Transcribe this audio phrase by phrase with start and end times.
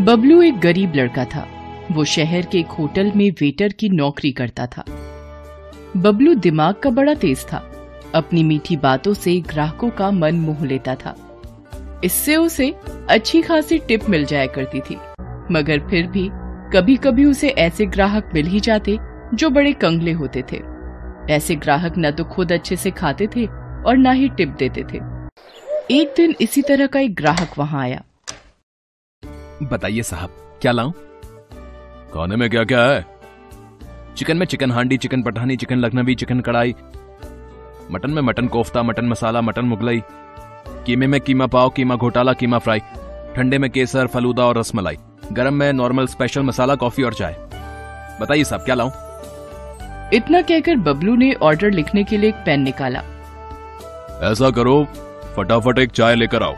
[0.00, 1.46] बबलू एक गरीब लड़का था।
[1.92, 4.84] वो शहर के एक होटल में वेटर की नौकरी करता था।
[5.96, 7.56] बबलू दिमाग का बड़ा तेज था।
[8.14, 11.16] अपनी मीठी बातों से ग्राहकों का मन मोह लेता था।
[12.04, 12.74] इससे उसे
[13.10, 14.96] अच्छी खासी टिप मिल जाया करती थी।
[15.50, 16.28] मगर फिर भी
[16.72, 18.98] कभी कभी उसे ऐसे ग्राहक मिल ही जाते
[19.34, 20.60] जो बड़े कंगले होते थे।
[21.30, 23.46] ऐसे ग्राहक न तो खुद अच्छे से खाते थे
[23.86, 25.00] और न ही टिप देते थे।
[25.90, 28.02] एक दिन इसी तरह का एक ग्राहक वहाँ आया।
[29.62, 30.30] बताइए साहब
[30.62, 30.92] क्या लाऊं?
[32.12, 33.06] खाने में क्या क्या है?
[34.16, 36.74] चिकन में chicken handi chicken Pathani chicken Lucknowi chicken kadhai
[37.90, 40.02] mutton में mutton kofta mutton masala mutton Mughlai
[40.86, 42.80] कीमे में कीमा पाव कीमा घोटाला कीमा फ्राई
[43.36, 44.96] ठंडे में केसर फलूदा और रसमलाई
[45.32, 47.36] गरम में नॉर्मल स्पेशल मसाला कॉफ़ी और चाय।
[48.20, 48.90] बताइए साहब क्या लाऊं?
[50.14, 53.02] इतना कहकर बबलू ने ऑर्डर लिखने के लिए एक पेन निकाला।
[54.22, 54.84] ऐसा करो
[55.36, 56.54] फटाफट एक चाय लेकर आओ।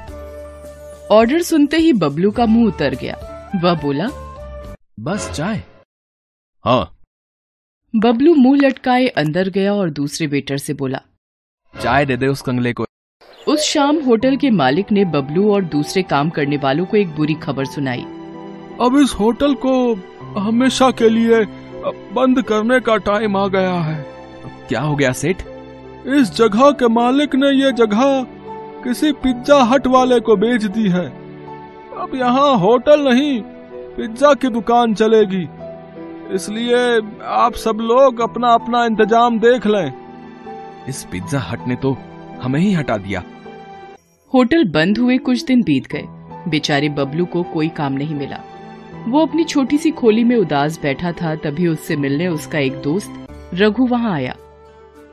[1.10, 3.14] ऑर्डर सुनते ही बबलू का मुँह उतर गया।
[3.62, 4.06] वह बोला
[5.00, 5.62] बस चाय
[6.64, 6.98] हाँ।
[7.94, 11.00] बबलू मुँह लटकाए अंदर गया और दूसरे वेटर से बोला
[11.74, 12.84] चाय दे दे उस कंगले को।
[13.48, 17.34] उस शाम होटल के मालिक ने बबलू और दूसरे काम करने वालों को एक बुरी
[17.34, 18.02] खबर सुनाई।
[18.80, 19.94] अब इस होटल को
[20.38, 21.44] हमेशा के लिए
[22.14, 24.04] बंद करने का टाइम आ गया है।
[24.68, 25.42] क्या हो गया सेठ?
[26.06, 28.26] इस जगह के मालिक ने ये जगह
[28.84, 31.06] किसी पिज्जा हट वाले को बेच दी है।
[32.00, 33.40] अब यहाँ होटल नहीं
[33.96, 35.42] पिज्जा की दुकान चलेगी।
[36.34, 36.78] इसलिए
[37.38, 39.92] आप सब लोग अपना अपना इंतज़ाम देख लें।
[40.88, 41.96] इस पिज्जा हट ने तो
[42.42, 43.22] हमें ही हटा दिया।
[44.32, 46.04] होटल बंद हुए कुछ दिन बीत गए।
[46.48, 48.40] बेचारे बबलू को कोई काम नहीं मिला।
[49.08, 53.26] वो अपनी छोटी सी खोली में उदास बैठा था तभी उससे मिलने उसका एक दोस्त
[53.54, 54.34] रघु वहाँ आया।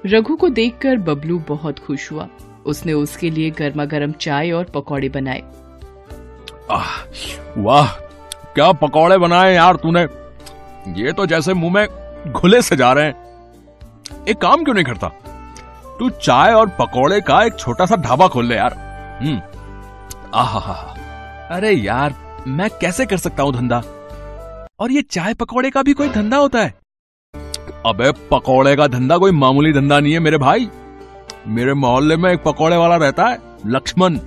[0.06, 2.28] रघु को देखकर बबलू बहुत खुश हुआ।
[2.68, 5.44] उसने उसके लिए गर्मा गर्म चाय और पकौड़े बनाए।
[7.58, 7.88] वाह,
[8.56, 10.02] क्या पकौड़े बनाए यार तूने?
[11.02, 11.88] ये तो जैसे मुँह में
[12.32, 15.08] घुले से जा रहे हैं। एक काम क्यों नहीं करता?
[16.00, 18.74] तू चाय और पकौड़े का एक छोटा सा ढाबा खोल ले यार।
[19.22, 19.40] हम्म।
[21.56, 22.16] अरे यार,
[22.48, 23.84] मैं कैसे कर सकता हूँ धंधा?
[24.80, 26.74] और ये चाय पकौड़े का भी कोई धंधा होता है?
[27.86, 30.70] अबे, पकौड़े का धंधा कोई मामूली धंधा नहीं है मेरे भाई।
[31.48, 34.18] मेरे मोहल्ले में एक पकौड़े वाला रहता है, लक्ष्मण।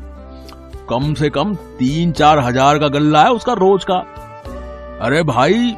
[0.91, 3.97] कम से कम तीन चार हज़ार का गल्ला है उसका रोज का।
[5.07, 5.75] अरे भाई,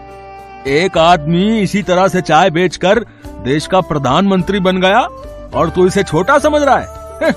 [0.68, 3.04] एक आदमी इसी तरह से चाय बेचकर
[3.44, 5.00] देश का प्रधानमंत्री बन गया
[5.54, 7.32] और तू इसे छोटा समझ रहा है।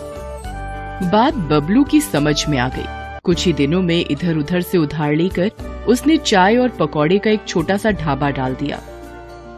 [1.11, 5.13] बात बबलू की समझ में आ गई। कुछ ही दिनों में इधर उधर से उधार
[5.13, 5.51] लेकर
[5.87, 8.81] उसने चाय और पकौड़े का एक छोटा सा ढाबा डाल दिया।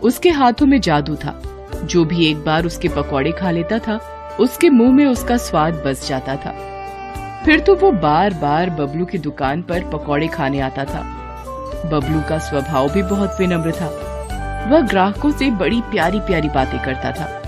[0.04, 1.42] उसके हाथों में जादू था।
[1.84, 4.00] जो भी एक बार उसके पकौड़े खा लेता था
[4.40, 6.52] उसके मुँह में उसका स्वाद बस जाता था।
[7.46, 11.02] फिर तो वो बार बार बबलू की दुकान पर पकौड़े खाने आता था।
[11.86, 13.88] बबलू का स्वभाव भी बहुत विनम्र था।
[14.72, 17.42] वह ग्राहकों से बड़ी प्यारी प्यारी बातें करता था।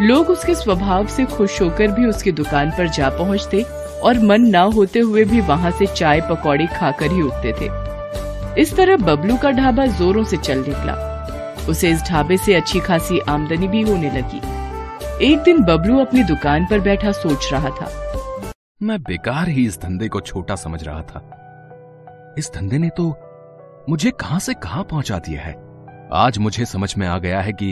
[0.00, 3.62] लोग उसके स्वभाव से खुश होकर भी उसकी दुकान पर जा पहुँचते
[4.02, 7.68] और मन ना होते हुए भी वहाँ से चाय पकौड़े खाकर ही उठते थे।
[8.60, 10.94] इस तरह बबलू का ढाबा जोरों से चल निकला।
[11.68, 14.40] उसे इस ढाबे से अच्छी खासी आमदनी भी होने लगी।
[15.20, 17.88] एक दिन बबलू अपनी दुकान पर बैठा सोच रहा था।
[18.82, 23.08] मैं बेकार ही इस धंधे को छोटा समझ रहा था। इस धंधे ने तो
[23.88, 25.52] मुझे कहाँ से कहाँ पहुँचा दिया है?
[26.12, 27.70] आज मुझे समझ में आ गया है कि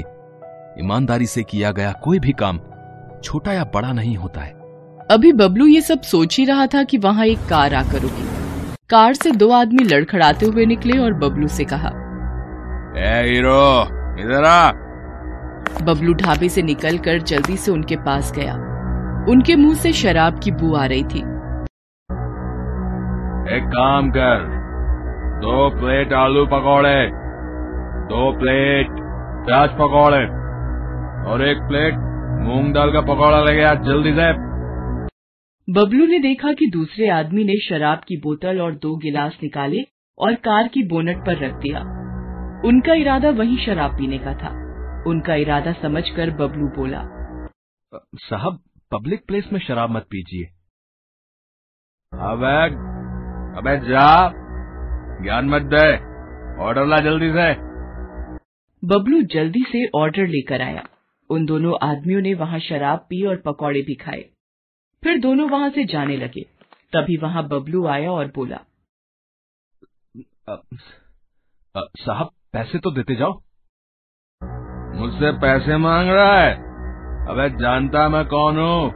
[0.79, 2.61] ईमानदारी से किया गया कोई भी काम
[3.25, 4.53] छोटा या बड़ा नहीं होता है।
[5.11, 8.29] अभी बबलू ये सब सोच ही रहा था कि वहाँ एक कार आकर रुकी।
[8.91, 11.89] कार से दो आदमी लड़खड़ाते हुए निकले और बबलू से कहा
[12.99, 13.83] ए हीरो
[14.23, 14.90] इधर आ।
[15.83, 18.55] बबलू ढाबे से निकलकर जल्दी से उनके पास गया।
[19.29, 21.19] उनके मुँह से शराब की बू आ रही थी।
[23.57, 24.45] एक काम कर
[25.41, 27.11] दो प्लेट आलू पकौड़े
[28.07, 28.87] दो प्लेट
[29.47, 30.23] प्याज पकौड़े
[31.31, 31.95] और एक प्लेट
[32.41, 34.33] मूंग दाल का पकौड़ा ले गया जल्दी से।
[35.69, 39.85] बबलू ने देखा कि दूसरे आदमी ने शराब की बोतल और दो गिलास निकाले
[40.19, 41.81] और कार की बोनट पर रख दिया।
[42.65, 44.70] उनका इरादा वही शराब पीने का था।
[45.07, 47.03] उनका इरादा समझकर बबलू बोला
[48.21, 48.59] साहब
[48.93, 50.45] पब्लिक प्लेस में शराब मत पीजिए।
[52.13, 52.57] अबे
[53.59, 54.07] अबे जा
[55.23, 55.87] ज्ञान मत दे
[56.65, 57.53] ऑर्डर ला जल्दी से।
[58.83, 60.87] बबलू जल्दी से ऑर्डर लेकर आया।
[61.31, 64.25] उन दोनों आदमियों ने वहाँ शराब पी और पकौड़े भी खाए।
[65.03, 66.43] फिर दोनों वहाँ से जाने लगे।
[66.93, 68.59] तभी वहाँ बबलू आया और बोला
[71.97, 73.41] साहब पैसे तो देते जाओ।
[75.01, 76.53] मुझसे पैसे मांग रहा है।
[77.29, 78.87] अबे जानता मैं कौन हूँ।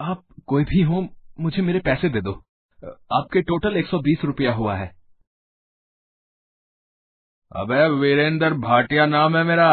[0.00, 1.00] आप कोई भी हो,
[1.40, 2.32] मुझे मेरे पैसे दे दो।
[3.12, 4.86] आपके टोटल 120 रुपया हुआ है।
[7.52, 9.72] अबे वीरेंद्र भाटिया नाम है मेरा।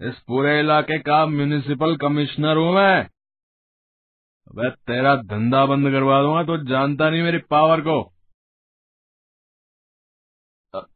[0.00, 3.00] इस पूरे इलाके का म्यूनिसिपल कमिश्नर हूँ मैं।
[4.46, 7.98] अबे तेरा धंधा बंद करवा दूँगा तो जानता नहीं मेरी पावर को।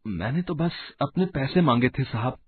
[0.06, 0.72] मैंने तो बस
[1.02, 2.38] अपने पैसे मांगे थे साहब।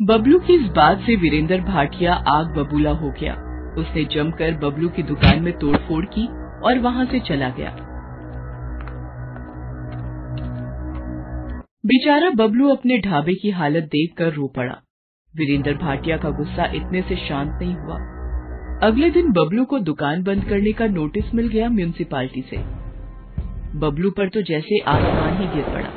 [0.00, 3.34] बबलू की इस बात से वीरेंद्र भाटिया आग बबूला हो गया।
[3.78, 6.26] उसने जमकर बबलू की दुकान में तोड़फोड़ की
[6.62, 7.70] और वहाँ से चला गया।
[11.86, 14.74] बेचारा बबलू अपने ढाबे की हालत देखकर रो पड़ा।
[15.36, 17.96] वीरेंद्र भाटिया का गुस्सा इतने से शांत नहीं हुआ।
[18.82, 22.56] अगले दिन बबलू को दुकान बंद करने का नोटिस मिल गया म्यूनिसिपालिटी से।
[23.78, 25.88] बबलू पर तो जैसे आसमान ही गिर पड़ा।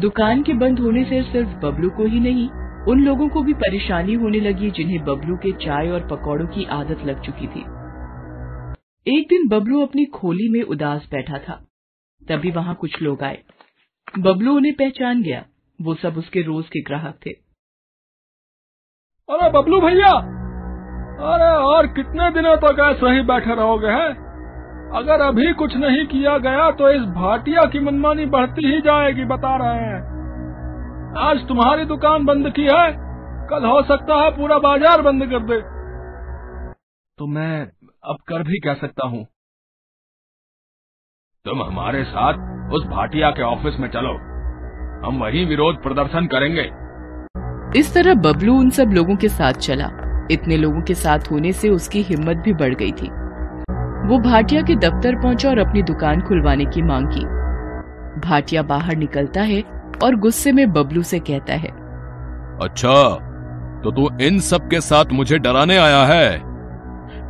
[0.00, 2.48] दुकान के बंद होने से सिर्फ़ बबलू को ही नहीं
[2.88, 7.04] उन लोगों को भी परेशानी होने लगी जिन्हें बबलू के चाय और पकौड़ों की आदत
[7.04, 7.60] लग चुकी थी।
[9.16, 11.66] एक दिन बबलू अपनी खोली में उदास बैठा था।
[12.28, 13.38] तभी वहाँ कुछ लोग आए।
[14.18, 15.44] बबलू उन्हें पहचान गया।
[15.82, 17.30] वो सब उसके रोज के ग्राहक थे।
[19.30, 20.10] अरे बबलू भैया!
[21.20, 24.24] अरे और कितने दिनों तक तो ऐसे ही बैठे रहोगे, हैं?
[24.94, 29.56] अगर अभी कुछ नहीं किया गया तो इस भाटिया की मनमानी बढ़ती ही जाएगी, बता
[29.56, 30.13] रहे हैं।
[31.18, 32.92] आज तुम्हारी दुकान बंद की है।
[33.48, 35.60] कल हो सकता है पूरा बाज़ार बंद कर दे।
[37.18, 37.60] तो मैं
[38.04, 39.24] अब कर भी कह सकता हूँ?
[41.46, 44.14] तुम हमारे साथ उस भाटिया के ऑफ़िस में चलो।
[45.06, 46.62] हम वहीं विरोध प्रदर्शन करेंगे।
[47.78, 49.90] इस तरह बबलू उन सब लोगों के साथ चला।
[50.30, 53.08] इतने लोगों के साथ होने से उसकी हिम्मत भी बढ़ गई थी।
[54.08, 57.24] वो भाटिया के दफ्तर पहुँचा और अपनी दुकान खुलवाने की मांग की।
[58.20, 59.62] भाटिया बाहर निकलता है
[59.96, 61.68] और गुस्से में बबलू से कहता है
[62.62, 62.96] अच्छा
[63.84, 66.38] तो तू इन सब के साथ मुझे डराने आया है?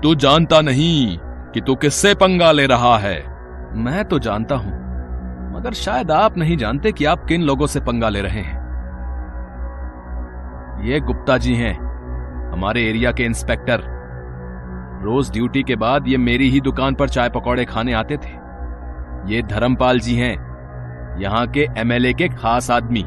[0.01, 1.19] तू जानता नहीं
[1.53, 3.17] कि तू किससे पंगा ले रहा है।
[3.77, 4.73] मैं तो जानता हूँ,
[5.57, 8.63] मगर शायद आप नहीं जानते कि आप किन लोगों से पंगा ले रहे हैं।
[10.85, 11.75] ये गुप्ता जी हैं,
[12.53, 13.83] हमारे एरिया के इंस्पेक्टर।
[15.05, 18.33] रोज ड्यूटी के बाद ये मेरी ही दुकान पर चाय पकौड़े खाने आते थे।
[19.33, 20.37] ये धर्मपाल जी हैं
[21.19, 23.05] यहाँ के एमएलए के खास आदमी।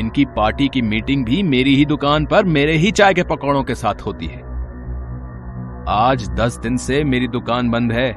[0.00, 3.74] इनकी पार्टी की मीटिंग भी मेरी ही दुकान पर मेरे ही चाय के पकौड़ों के
[3.74, 4.42] साथ होती है।
[5.88, 8.08] आज दस दिन से मेरी दुकान बंद है।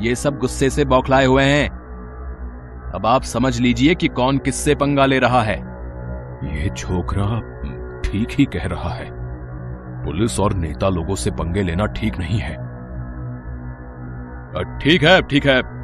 [0.00, 1.68] ये सब गुस्से से बौखलाए हुए हैं।
[2.94, 5.56] अब आप समझ लीजिए कि कौन किससे पंगा ले रहा है।
[6.44, 7.40] ये छोकरा
[8.00, 9.10] ठीक ही कह रहा है।
[10.04, 12.54] पुलिस और नेता लोगों से पंगे लेना ठीक नहीं है।
[14.78, 15.77] ठीक है ठीक है।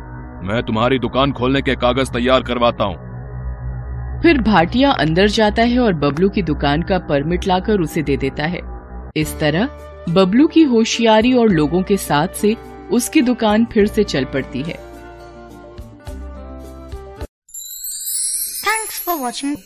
[0.44, 2.96] मैं तुम्हारी दुकान खोलने के कागज़ तैयार करवाता हूँ।
[4.23, 8.46] फिर भाटिया अंदर जाता है और बबलू की दुकान का परमिट लाकर उसे दे देता
[8.46, 8.61] है।
[9.17, 9.69] इस तरह
[10.08, 12.56] बबलू की होशियारी और लोगों के साथ से
[12.93, 14.75] उसकी दुकान फिर से चल पड़ती है।
[18.64, 19.56] Thanks for watching.